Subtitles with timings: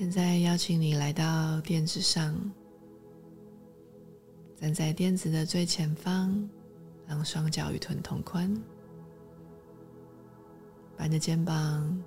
[0.00, 2.34] 现在邀请你来到垫子上，
[4.56, 6.48] 站在垫子的最前方，
[7.06, 8.50] 让双脚与臀同宽，
[10.96, 12.02] 把你的肩膀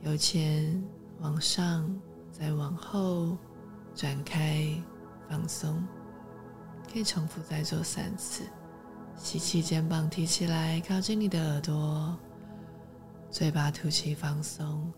[0.00, 0.82] 由前
[1.20, 1.88] 往上，
[2.32, 3.38] 再往后
[3.94, 4.66] 展开，
[5.28, 5.80] 放松。
[6.92, 8.42] 可以重复再做三次。
[9.16, 12.18] 吸气，肩膀提起来，靠近你的耳朵，
[13.30, 14.92] 嘴巴吐气，放松。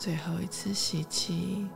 [0.00, 1.68] 最后一次吸气。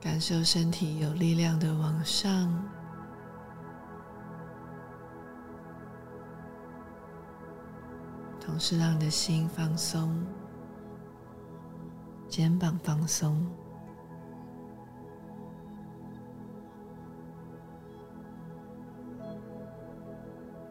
[0.00, 2.52] 感受身体有力量的往上，
[8.40, 10.26] 同时让你的心放松，
[12.28, 13.46] 肩膀放松。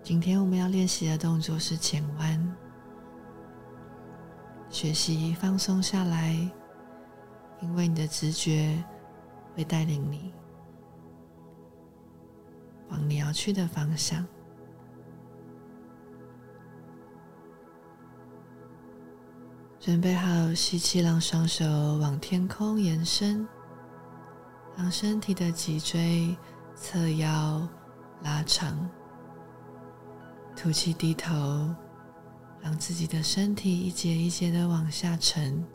[0.10, 2.58] 今天我们要练习的动作是前弯，
[4.68, 6.34] 学习放松下来，
[7.62, 8.84] 因为你的直觉。
[9.56, 10.34] 会带领你
[12.90, 14.26] 往你要去的方向。
[19.80, 21.64] 准备好吸气，让双手
[22.00, 23.48] 往天空延伸，
[24.76, 26.36] 让身体的脊椎、
[26.74, 27.62] 侧腰
[28.24, 28.76] 拉长。
[30.62, 31.74] 吐气，低头，
[32.60, 35.66] 让自己的身体一节一节的往下沉，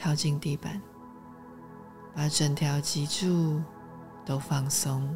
[0.00, 0.80] 靠近地板。
[2.14, 3.60] 把整条脊柱
[4.24, 5.12] 都放松。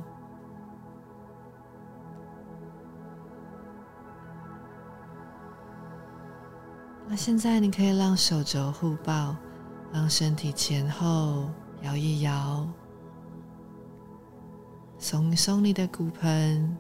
[7.07, 9.37] 那现在你可以让手肘互抱，
[9.93, 11.49] 让身体前后
[11.83, 12.67] 摇一摇，
[14.99, 16.77] 松一松你的骨盆、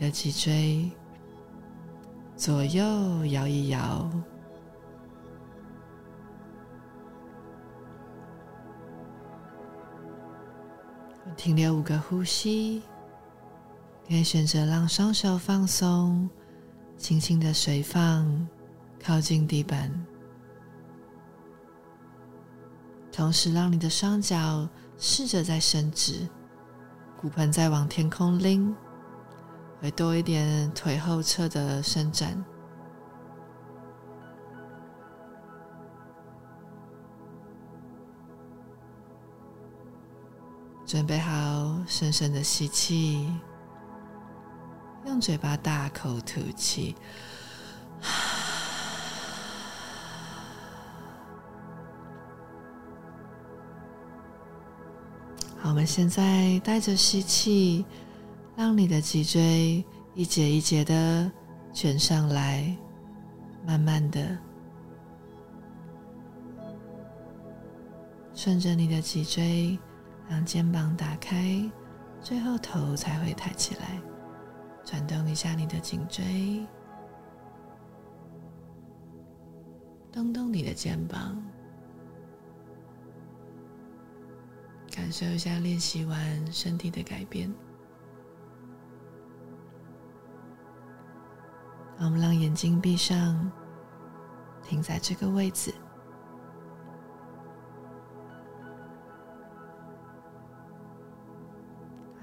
[0.00, 0.90] 的脊椎，
[2.34, 4.10] 左右摇一摇。
[11.36, 12.82] 停留五个呼吸，
[14.08, 16.28] 可以选择让双手放松，
[16.96, 18.48] 轻轻的随放，
[19.02, 19.90] 靠近地板，
[23.12, 24.66] 同时让你的双脚
[24.98, 26.26] 试着再伸直，
[27.20, 28.74] 骨盆再往天空拎，
[29.80, 32.44] 会多一点腿后侧的伸展。
[40.86, 43.32] 准备好，深深的吸气，
[45.06, 46.96] 用嘴巴大口吐气。
[55.60, 57.86] 好，我们现在带着吸气，
[58.60, 59.82] 让你的脊椎
[60.14, 61.32] 一节一节的
[61.72, 62.76] 卷上来，
[63.66, 64.36] 慢慢的
[68.34, 69.78] 顺着你的脊椎。
[70.28, 71.58] 让肩膀打开，
[72.20, 73.98] 最后头才会抬起来。
[74.84, 76.66] 转动一下你的颈椎，
[80.12, 81.42] 动动你的肩膀，
[84.94, 87.50] 感受一下练习完身体的改变。
[92.02, 93.50] 我们让眼睛闭上，
[94.62, 95.72] 停在这个位置。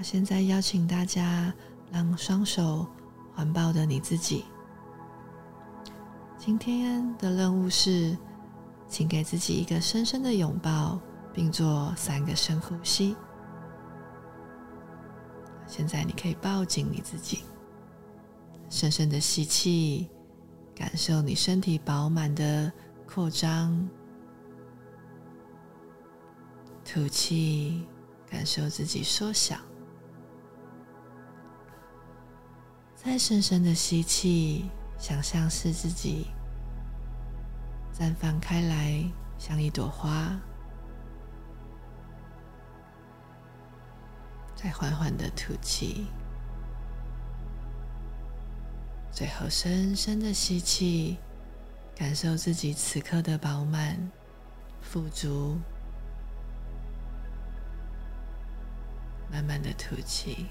[0.02, 1.54] 现在邀请大家，
[1.92, 2.88] 让双手
[3.34, 4.46] 环抱的你自己。
[6.38, 8.18] 今天的任务是，
[8.88, 11.00] 请给自己一个深深的拥抱，
[11.34, 13.16] 并做三个深呼吸。
[15.66, 17.44] 现在你可以抱紧你自己，
[18.70, 20.10] 深深的吸气，
[20.76, 22.72] 感受你身体饱满的
[23.08, 23.72] 扩张；
[26.86, 27.88] 吐气，
[28.30, 29.58] 感受自己缩小。
[32.96, 36.28] 再深深的吸气，想象是自己
[37.98, 39.04] 绽放开来，
[39.38, 40.38] 像一朵花。
[44.56, 46.08] 再缓缓的吐气，
[49.18, 51.18] 最后深深的吸气，
[51.96, 54.12] 感受自己此刻的饱满、
[54.80, 55.58] 富足。
[59.32, 60.46] 慢慢的吐气，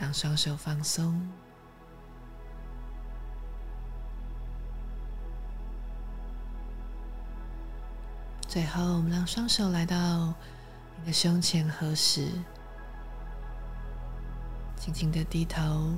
[0.00, 1.24] 让双手放松。
[8.48, 10.34] 最后，我们让双手来到
[10.96, 12.28] 你的胸前合十，
[14.76, 15.92] 轻轻的低头，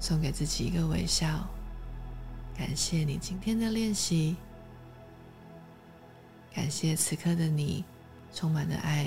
[0.00, 1.48] 送给自己一个微笑，
[2.56, 4.36] 感谢你今天的练习，
[6.54, 7.84] 感谢此刻的你，
[8.32, 9.06] 充满了爱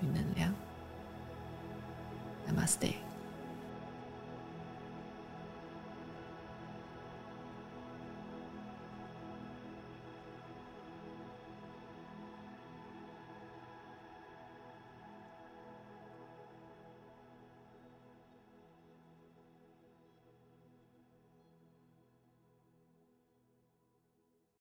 [0.00, 0.52] 与能量。
[2.48, 3.11] Namaste。